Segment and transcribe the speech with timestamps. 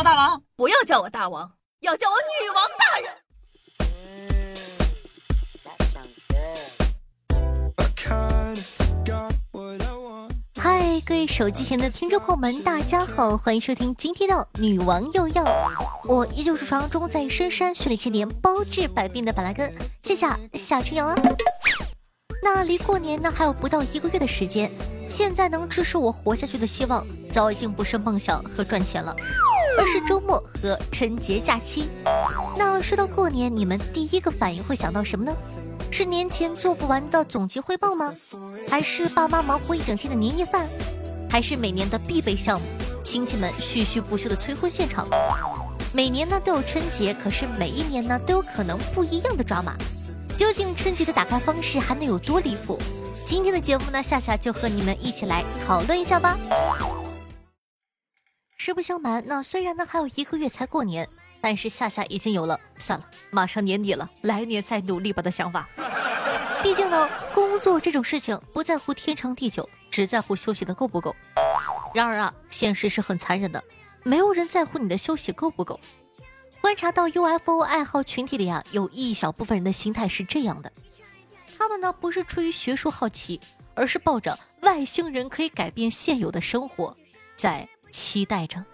[0.00, 3.12] 我大王，不要叫我大王，要叫我女王大人。
[10.58, 15.44] 嗨，各位手机前的听众朋友们，大家好，欢迎收听今天的《女王又要》，
[16.08, 19.70] 我依旧是传说中在深山训练千年、包治百病的板蓝根，
[20.02, 21.14] 谢谢夏春阳啊。
[22.42, 24.70] 那离过年呢还有不到一个月的时间，
[25.10, 29.14] 现在能支持我活下去的希望，早已经不是梦想和赚钱了，
[29.80, 31.88] 而是周末和春节假期。
[32.54, 35.34] 那说到过年，你们第一个反应会想到什么呢？
[35.90, 38.12] 是年前做不完的总结汇报吗？
[38.68, 40.68] 还是爸妈忙活一整天的年夜饭？
[41.30, 42.66] 还是每年的必备项目，
[43.02, 45.08] 亲戚们絮絮不休的催婚现场？
[45.94, 49.74] 每年呢都有春节，可是每一年呢都有可能不一样的抓马。
[50.36, 52.78] 究竟春节的打开方式还能有多离谱？
[53.24, 56.36] 今天的节目呢，夏夏就和你们一起来讨论一下吧。
[58.70, 61.08] 实不相瞒，那虽然呢还有一个月才过年，
[61.40, 65.68] 但是夏夏已经有了算了，马上年底了，来年再努力吧的想法。
[66.62, 71.16] 毕竟呢，工作这种事情不在乎天长地久，只在乎休息的够不够。
[71.92, 73.60] 然而啊，现实是很残忍的，
[74.04, 75.80] 没有人在乎你的休息够不够。
[76.60, 80.70] 观察到 UFO 爱好群体里啊，有一小部分人的心态是这样的：
[81.58, 83.40] 他们呢不是出于学术好奇，
[83.74, 86.96] 而是抱着外星人可以改变现有的生活，
[87.34, 87.68] 在
[88.10, 88.64] 期待着。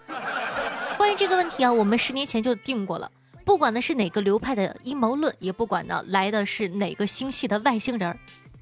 [0.97, 3.11] 关于这个问题啊，我们十年前就定过了，
[3.45, 8.17] 不管呢是哪个流派的阴谋论，也不管呢来的是哪个星系的外星人，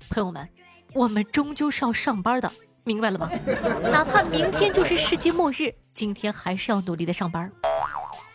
[0.10, 0.50] 朋友们，
[0.92, 2.52] 我们终究是要上班的，
[2.84, 3.32] 明白了吗？
[3.90, 7.50] 哪怕明天就是世界末日，今天还是要努力的上班。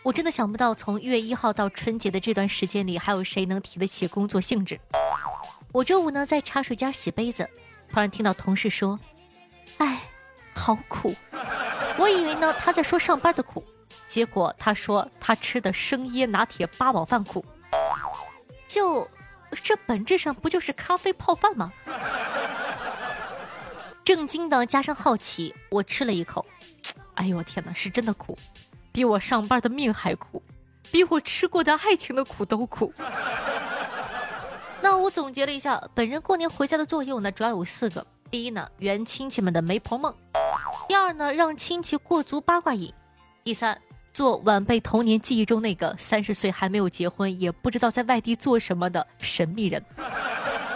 [0.01, 4.79] 我真的想不到，从一月一号到春节的这段时间里，还有谁能提得起工作性质？
[5.71, 7.47] 我周五呢在茶水间洗杯子，
[7.87, 8.99] 突然听到同事说
[9.77, 10.01] ：“哎，
[10.55, 11.13] 好苦。”
[12.01, 13.63] 我以为呢他在说上班的苦，
[14.07, 17.45] 结果他说他吃的生椰拿铁八宝饭苦。
[18.67, 19.07] 就
[19.63, 21.71] 这本质上不就是咖啡泡饭吗？
[24.03, 26.43] 震惊的加上好奇，我吃了一口，
[27.13, 28.35] 哎呦我天哪，是真的苦。
[28.91, 30.41] 比我上班的命还苦，
[30.89, 32.91] 比我吃过的爱情的苦都苦。
[34.81, 40.11] 那我总结了一下，本人过年回家的作用呢，主要有四个：第一呢，圆亲戚们的媒婆梦；
[40.91, 42.91] 第二呢，让亲戚过足八卦瘾；
[43.45, 43.81] 第三，
[44.11, 49.81] 做晚辈童年记忆中那个三十岁还没有结婚，也不知道在外地做什么的神秘人；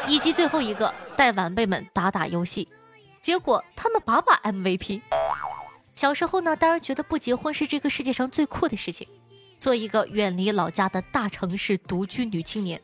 [0.08, 2.66] 以及最后一个，带晚辈们打打游戏，
[3.22, 5.02] 结果他们把把 MVP。
[5.96, 9.06] 小时候呢，当然觉得不结婚是这个世界上最酷的事情，
[9.60, 12.82] 做一个远离老家的大城市独居女青年。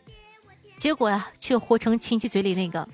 [0.78, 2.86] 结果呀，却活成亲戚嘴里那个，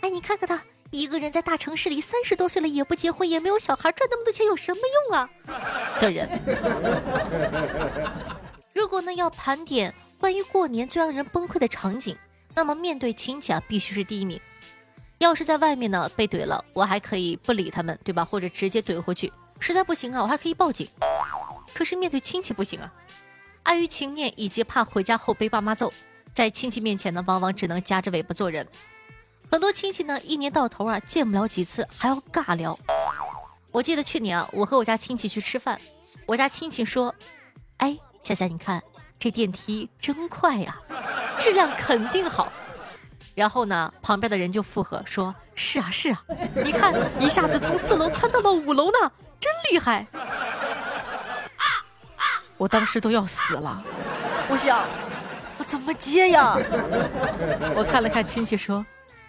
[0.00, 0.60] 哎，你看看他
[0.96, 4.80] 一个人在大城市里三十多岁了也不结婚也没有小孩，赚那么多钱有什么
[5.10, 5.28] 用啊？
[6.00, 6.26] 的人。
[8.72, 12.16] 如果呢要盘点关于过年最让人崩溃的场景，
[12.54, 14.40] 那么面对亲戚啊，必须是第一名。
[15.18, 18.24] 要是在外面呢被怼了，我还可以不理他们，对吧？
[18.24, 19.30] 或者直接怼回去。
[19.60, 20.88] 实在不行啊，我还可以报警。
[21.74, 22.90] 可是面对亲戚不行啊，
[23.64, 25.92] 碍于情面以及怕回家后被爸妈揍，
[26.32, 28.66] 在亲戚面前呢，往往只能夹着尾巴做人。
[29.50, 32.78] 很多亲戚呢，一年到头啊见不了几次，还要尬聊。
[33.72, 35.80] 我记得去年啊，我和我家亲戚去吃饭，
[36.26, 37.14] 我家亲戚说
[37.78, 38.82] ：“哎，夏夏，你看
[39.18, 40.76] 这电梯真快呀，
[41.38, 42.52] 质量肯定好。”
[43.34, 46.24] 然后呢，旁边的人就附和说：“是啊，是啊，
[46.64, 50.06] 你看一下子从四楼窜到了五楼呢。”真厉害！
[52.56, 53.84] 我当时都要死了，
[54.48, 54.82] 我想
[55.58, 56.56] 我怎么接呀？
[57.76, 58.84] 我看了看亲戚说：“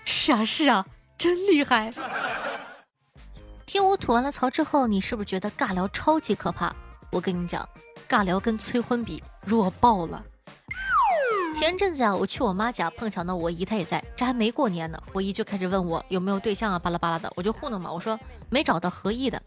[0.09, 0.85] 是啊是啊，
[1.17, 1.93] 真厉害。”
[3.67, 6.73] 听我吐完了槽之后，你是不是觉得尬聊超级可怕？
[7.11, 7.67] 我跟你讲，
[8.07, 10.23] 尬聊跟催婚比弱爆了。
[11.53, 18.17] 前阵子啊，我去我妈家，碰巧呢我姨她也在，这还没过年呢，我姨就开始问我有没有对象啊，巴拉巴拉的，我就糊弄嘛，我说
[18.49, 19.41] 没找到合意的。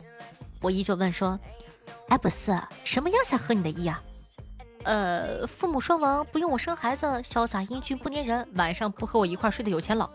[0.61, 1.41] 我姨就问说
[2.09, 2.55] ：“哎，不是
[2.85, 4.03] 什么样才合你的意啊？
[4.85, 10.09] 呃，父母双亡，不用我生孩子，潇洒英俊不粘人，晚上不和我一块睡的有钱佬。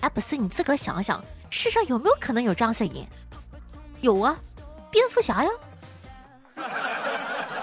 [0.00, 3.06] 哎，不是你自个儿想想，世上有没有可能有这样的人？
[4.00, 4.36] 有啊，
[4.90, 5.50] 蝙蝠侠呀。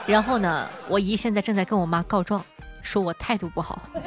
[0.06, 2.44] 然后呢，我姨现在正在跟我妈告状，
[2.82, 3.82] 说我态度不好。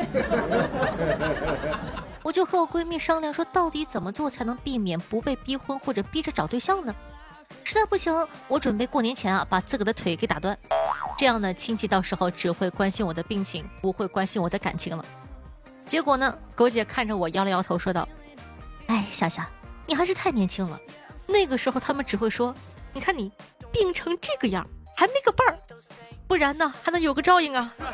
[2.23, 6.95] 我就和我闺蜜商量说，到底怎么做才能避免不被逼婚或者逼着找对象呢？”
[7.71, 8.13] 实在不行，
[8.49, 10.59] 我准备过年前啊把自个的腿给打断，
[11.17, 15.05] 这样呢亲戚到时候只会关心我的病情，不会关心我的感情了。
[15.87, 18.09] 结果呢，狗姐看着我摇了摇头，说道
[18.91, 19.49] ：“哎，夏夏，
[19.87, 20.81] 你还是太年轻了。
[21.29, 22.53] 那个时候他们只会说，
[22.93, 23.31] 你看你
[23.71, 24.67] 病成这个样，
[24.97, 25.57] 还没个伴儿，
[26.27, 27.73] 不然呢还能有个照应啊。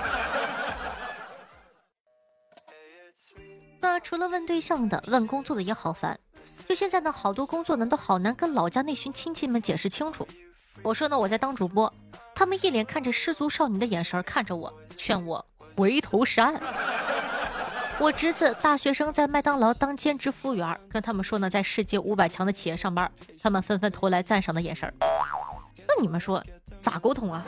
[3.78, 6.18] 那除了问对象的，问工作的也好烦。
[6.68, 10.26] 就现在呢，好多工作呢都好难跟老家那群亲戚们解释清楚。
[10.82, 11.92] 我说呢，我在当主播，
[12.34, 15.44] 他们一脸看着失足少女的眼神看着我，劝我
[15.76, 16.60] 回头是岸。
[17.98, 23.10] 我侄子大学生在麦当劳当兼职服务员，跟他们说呢，在世界五百强的企业上班，
[23.40, 24.92] 他们纷纷投来赞赏的眼神。
[25.88, 26.44] 那你们说
[26.80, 27.44] 咋沟通啊？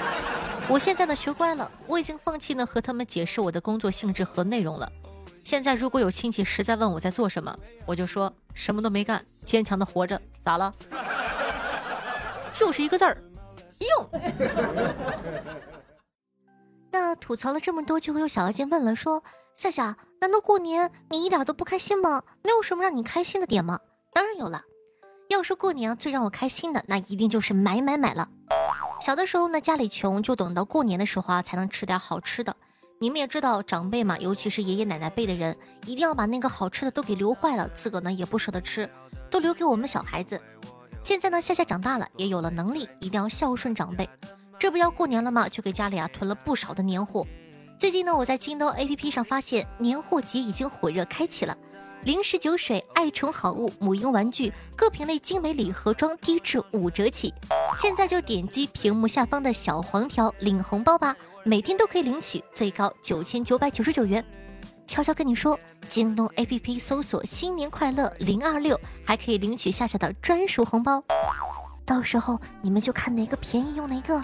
[0.68, 4.90] 我现在呢学乖了，我已经放弃呢和他们解释我的工作性质和内容了。
[5.46, 7.56] 现在如果有亲戚实在问我在做什么，
[7.86, 10.20] 我就说什么都没干，坚强的活着。
[10.44, 10.74] 咋了？
[12.52, 13.16] 就是一个字儿，
[13.78, 14.10] 用。
[16.90, 19.22] 那吐槽了这么多，就会有小妖精问了，说
[19.54, 22.24] 夏夏，难道过年你一点都不开心吗？
[22.42, 23.78] 没有什么让你开心的点吗？
[24.12, 24.64] 当然有了。
[25.28, 28.28] 要说过年最让我开心的，那一定就是买买买了。
[29.00, 32.56] 小的时候呢，家里穷，就等到过年的时候啊，才能吃点好吃的。
[32.98, 35.54] 你们也知道，长辈嘛，尤其是爷爷奶奶辈的人，
[35.84, 38.88] 一定要把那个好吃的都给留坏了，自个呢也不舍得吃，
[39.30, 40.40] 都留给我们小孩子。
[41.02, 44.08] 现在呢，夏夏长大了，也有了能力，一定要孝顺长辈。
[44.58, 45.46] 这不要过年了吗？
[45.46, 47.26] 就给家里啊囤了不少的年货。
[47.78, 51.54] 最近呢，我在京东 APP 上发现年货节已经火热开启了。
[52.06, 57.34] 零食、酒水、爱宠好物、母婴玩具，各品类精美礼盒装低至五折起。
[57.76, 64.24] 现在就点击屏幕下方的小黄条领红包吧，每天都可以领取，最高九千九百九十九元。
[64.86, 65.58] 悄悄跟你说，
[65.88, 71.02] 京东 APP 搜索“新年快乐零二六”，还可以领取夏夏的专属红包。
[71.84, 74.22] 到时候你们就看哪个便宜用哪个。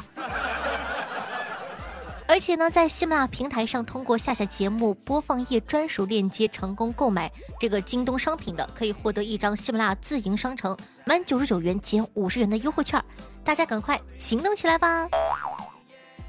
[2.32, 7.31] 而且呢，在喜马拉雅平台上，通过夏夏节目播放页专属链接成功购买
[7.61, 10.75] 这个京东商品的，可以获得一张喜马拉雅自营商城
[11.05, 12.99] 满九十九元减五十元的优惠券。
[13.44, 15.06] 大家赶快行动起来吧！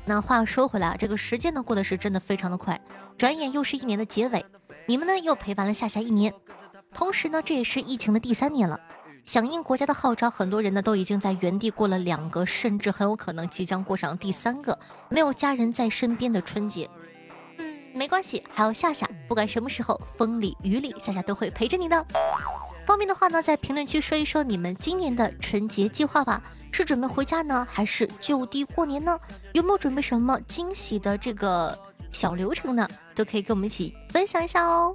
[0.04, 2.78] 那话说回来啊，这个时间呢过得是真的非常的快，
[3.18, 4.46] 转眼又是一年的结尾，
[4.86, 6.34] 你们呢又陪伴了夏夏一年，
[6.94, 8.78] 同时呢这也是疫情的第三年了。
[9.26, 14.78] 响应国家的号召，很多人呢都已经在原地过了两个，甚至很有可能即将过上第三个
[15.10, 16.90] 没有家人在身边的春节。
[17.58, 22.06] 嗯，没关系，还有夏夏，不管什么时候，风里雨里，夏夏都会陪着你的。
[22.86, 29.18] 方便的话呢，在评论区说一说你们今年的春节计划吧，是准备回家呢，还是就地过年呢？
[29.54, 31.80] 有没有准备什么惊喜的这个
[32.12, 32.86] 小流程呢？
[33.16, 34.94] 都可以跟我们一起分享一下哦。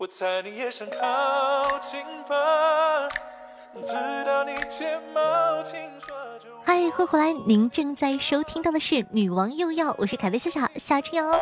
[0.00, 3.06] 我猜你也想靠近吧，
[3.84, 3.92] 直
[4.24, 6.48] 到你睫毛轻刷就。
[6.64, 11.38] 嗨，欢迎回来，您正在收听到的是《女王又要》，我是凯特夏夏夏春瑶。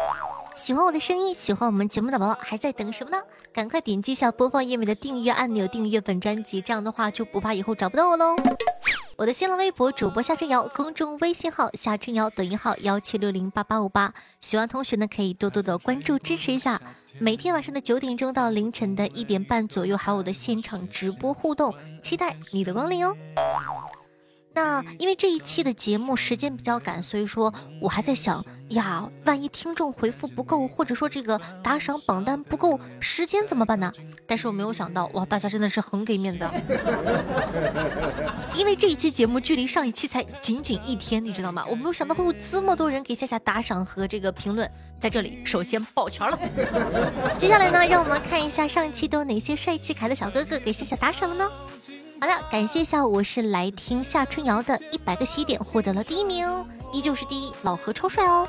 [0.56, 3.22] 喜欢我的声音，喜欢我们节目的宝宝还在等什么呢？
[3.52, 8.34] 赶快点击一下播放页面的订阅按钮，订阅本专辑，这样的话就不怕以后找不到我喽。
[9.18, 16.80] 我的新浪微博主播夏春瑶，公众微信号夏春瑶，抖音号幺七六零八八五八，喜欢同学呢可以多多的关注支持一下。
[17.18, 23.12] 每天晚上的九点钟到凌晨的一点半左右，还有我的现场直播互动，期待你的光临哦。
[24.58, 33.92] 那因为这一期的节目时间比较赶，所以说我还在想呀，万一听众回复不够，或者说这个打赏榜单不够，时间怎么办呢？
[34.26, 36.52] 但是我没有想到，哇，大家真的是很给面子啊，
[38.58, 41.64] 因为这一期节目距离上一期才仅仅一天，你知道吗？
[41.70, 44.68] 我没有想到会有这么多人给夏夏打赏和这个评论，
[44.98, 46.36] 在这里首先抱拳了。
[47.38, 51.48] 接下来呢，让我们看一下上一期都有哪些帅气可爱的小哥哥给夏夏打赏了呢？
[52.20, 58.44] 好的，感谢一下，我是来听夏春瑶的一百个喜点获得了第一名，依旧是第一，老何超帅哦。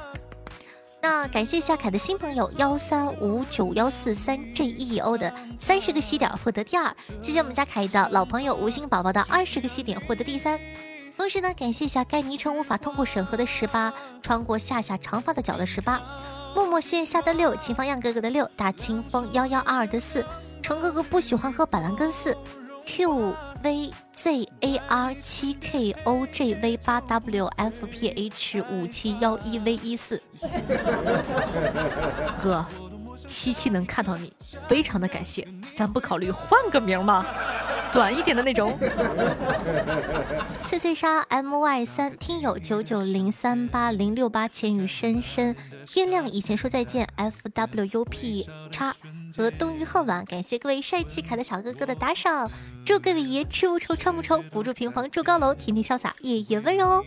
[0.99, 10.59] 那感谢夏凯的新朋友幺三五九幺四三 J E O 的三十个喜点获得第二，谢谢我们家凯的老朋友无心宝宝的二十个喜点获得第三。
[11.15, 16.01] 同时呢，感谢一下该昵称无法通过审核的十八，穿过夏夏长发的脚的十八，
[16.55, 20.25] 默默谢夏的六，秦方样哥哥的六，大清风幺幺二二的四，
[20.63, 22.35] 程哥哥不喜欢喝板蓝根四
[22.85, 23.35] ，Q。
[23.61, 29.73] V z a r 七 k o j v 八 w f p h 五七幺一 v
[29.73, 30.21] 一四，
[32.41, 32.65] 哥，
[33.27, 34.31] 七七能看到你，
[34.67, 37.25] 非常的感谢，咱不考虑换个名吗？
[37.93, 38.77] 短一点的那种。
[40.65, 45.55] 翠翠莎 m y 三听友九九零三八零六八千语深深
[45.87, 48.95] 天亮以前说再见 f w u p 叉。
[49.37, 52.49] 和冬雨恨晚，感谢各位帅气可爱的小哥哥的打赏，
[52.83, 57.03] 祝各位爷吃不愁穿不愁，不住平房住高楼，天天潇洒夜夜温柔哦。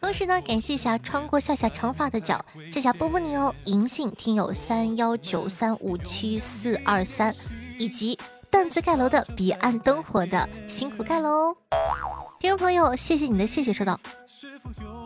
[0.00, 7.32] 同时呢，感谢一下穿过夏夏长发的脚，夏夏波波你哦银杏听友三幺九三五七四二三，
[7.78, 8.18] 以及
[8.52, 11.56] 段子盖楼的彼岸灯火的辛苦盖楼。
[12.38, 13.98] 听众朋友，谢谢你的谢谢，说道：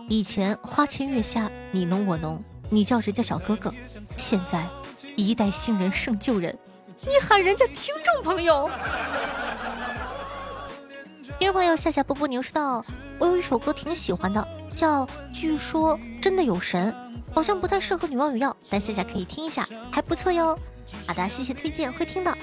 [0.09, 3.73] 以前花前月下你侬我侬，你叫人家小哥哥，
[4.17, 4.67] 现在
[5.15, 6.59] 一代新人胜旧人，
[7.03, 8.69] 你喊人家听众朋友。
[11.39, 12.85] 听众朋友，夏夏波波牛说道：
[13.21, 16.93] 我有一首歌挺喜欢的，叫《据说真的有神》，
[17.33, 20.59] 好像不太适合女王有药，但夏夏可以听一下，还不错哟。
[21.07, 22.37] 好的，谢谢推荐，会听的。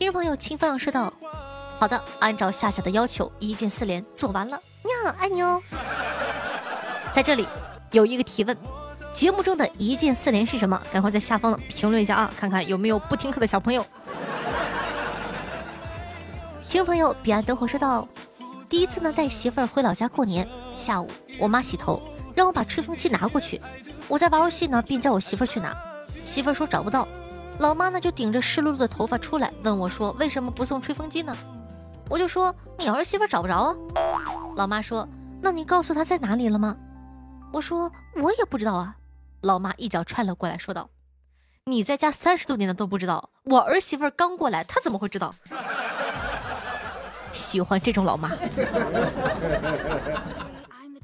[0.00, 1.12] 听众朋友，清风说道。
[1.78, 5.60] 好的，按照夏夏的要求，一键四连做完了，你好，爱你哦。
[7.12, 7.46] 在这里
[7.90, 8.56] 有一个提问，
[9.12, 10.80] 节目中的一键四连是什么？
[10.90, 13.84] 赶快在下方评论一下啊，看看有没有不听课的小朋友。
[16.66, 18.08] 听众朋友，彼岸灯火说道：
[18.70, 22.00] 第一次呢带媳妇儿回老家过年，下午我妈洗头，
[22.34, 23.60] 让我把吹风机拿过去，
[24.08, 25.76] 我在玩游戏呢，便叫我媳妇儿去拿，
[26.24, 27.06] 媳妇儿说找不到，
[27.60, 31.36] 老妈呢就顶着湿漉漉的头发出来问我说为什么不送吹风机呢？
[32.08, 33.76] 我就说你儿媳妇找不着啊，
[34.56, 35.06] 老妈说
[35.42, 36.74] 那你告诉她在哪里了吗？
[37.52, 38.96] 我说我也不知道啊，
[39.42, 40.88] 老妈一脚踹了过来，说道
[41.66, 45.34] ：“你在家三十多年了都不知道，我儿媳妇刚过来，她怎么会知道？
[47.30, 48.30] 喜欢这种老妈。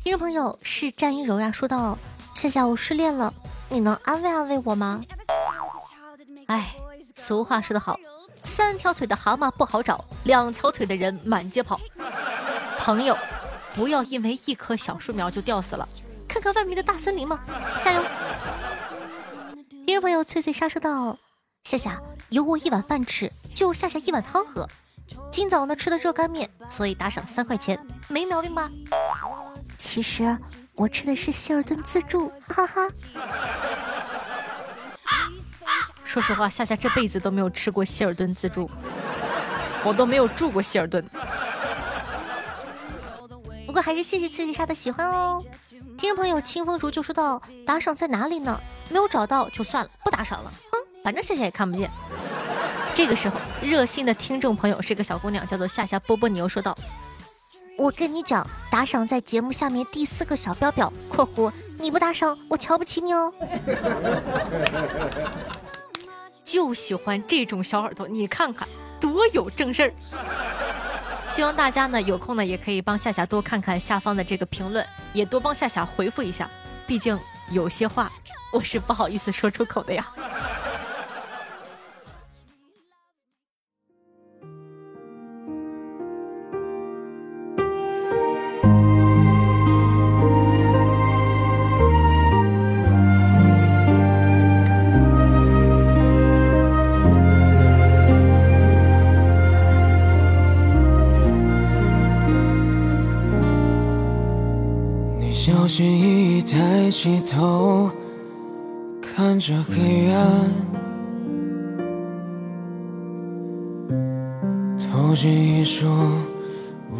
[0.03, 1.99] 听众朋友是战一柔呀，说道：
[2.35, 3.33] 夏夏我失恋了，
[3.69, 5.01] 你能安慰安慰我吗？
[6.47, 6.75] 哎，
[7.15, 7.99] 俗话说得好。
[8.45, 11.81] 三条腿的蛤蟆不好找，两条腿的人满街跑。
[12.79, 13.17] 朋友，
[13.75, 15.89] 不要因为一棵小树苗就吊死了，
[16.29, 17.41] 看看外面的大森林嘛，
[17.83, 18.03] 加油！
[19.85, 21.19] 听众朋友翠翠莎说道
[21.65, 24.69] ：“夏夏有我一碗饭吃，就夏夏一碗汤喝。
[25.31, 28.71] 今早呢吃的热干面，所以打赏三块钱，没毛病吧？
[29.79, 30.39] 其实
[30.75, 32.89] 我吃的是希尔顿自助，哈哈。”
[36.17, 38.71] 说实话，夏夏这辈子都没有吃过希尔顿自助，
[39.85, 41.05] 我都没有住过希尔顿。
[43.67, 45.39] 不过还是谢谢翠翠莎的喜欢哦。
[45.99, 48.59] 听众朋友清风竹就说到：“打赏在哪里呢？
[48.89, 50.51] 没有找到就算了，不打赏了。
[50.73, 51.91] 哼，反正夏夏也看不见。”
[52.97, 56.75] 这个时候，热心的听众朋友是个小姑娘，叫做夏夏波波，你又说道
[57.77, 63.31] ：“我跟你讲，打赏在节目下面第四个小标表（括弧），你不打赏，我瞧不起你哦。”
[66.47, 68.67] 就喜欢这种小耳朵，你看看
[69.01, 69.93] 多有正事儿。
[71.29, 76.49] 希望大家呢有空呢也可以帮夏夏多看看下方的这个评论，也多帮夏夏回复一下，
[76.87, 77.19] 毕竟
[77.51, 78.11] 有些话
[78.53, 80.07] 我是不好意思说出口的呀。
[106.99, 107.91] 起头，
[109.03, 110.51] 看着黑暗，
[114.79, 115.87] 投进一束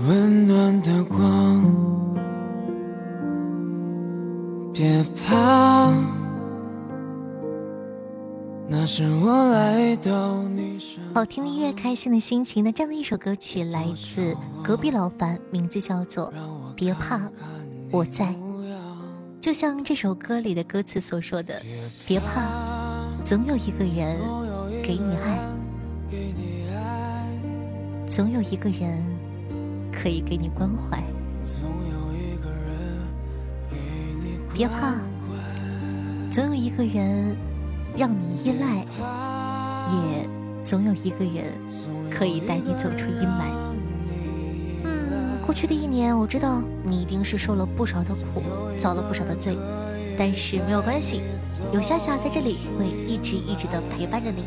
[0.07, 1.65] 温暖的光。
[4.75, 5.91] 别怕，
[8.69, 11.03] 那是我来到你身。
[11.15, 12.63] 好听的音乐，开心的心情。
[12.63, 16.27] 那这样的一首歌曲来自隔壁老樊，名字叫做
[16.75, 17.17] 《别怕》。
[17.91, 18.35] 我在，
[19.47, 21.63] 就像这首歌里的歌词所说的
[22.05, 22.49] ：“别怕，
[23.25, 24.19] 总有一个人
[24.83, 25.39] 给你爱，
[28.09, 29.01] 总有一个人
[29.93, 31.01] 可以给你关怀。
[34.53, 34.97] 别怕，
[36.29, 37.37] 总有一个人
[37.97, 38.85] 让你依赖，
[39.93, 40.29] 也
[40.65, 41.53] 总有一个人
[42.11, 43.55] 可以带你走出阴霾。”
[45.57, 48.43] 过去的一年，我知道你一定是受了不少的苦，
[48.79, 49.57] 遭了不少的罪，
[50.15, 51.23] 但是没有关系，
[51.73, 54.45] 有夏夏在这里会一直一直的陪伴着你。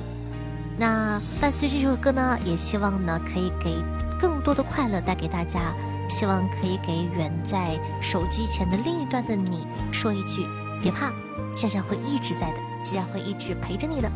[0.78, 3.76] 那伴随这首歌呢，也希望呢可以给
[4.20, 5.74] 更多的快乐带给大家，
[6.08, 10.46] 希望可以给远在手机前的另一端的你说一句：
[10.80, 11.12] 别怕，
[11.56, 14.08] 夏夏会一直在的，夏夏会一直陪着你的。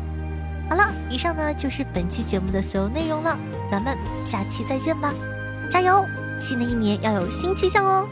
[0.70, 3.36] 好了，以上呢就是本期节目的所有内容了，
[3.68, 5.12] 咱们下期再见吧，
[5.68, 6.06] 加油！
[6.40, 8.08] 新的一年要有新气象哦。